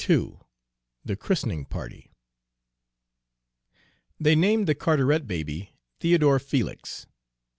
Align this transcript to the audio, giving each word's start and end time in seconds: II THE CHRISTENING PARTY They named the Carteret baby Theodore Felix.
II 0.09 0.39
THE 1.05 1.15
CHRISTENING 1.15 1.65
PARTY 1.65 2.09
They 4.19 4.35
named 4.35 4.65
the 4.65 4.73
Carteret 4.73 5.27
baby 5.27 5.73
Theodore 5.99 6.39
Felix. 6.39 7.05